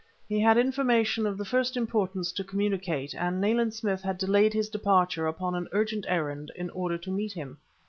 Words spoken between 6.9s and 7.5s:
to meet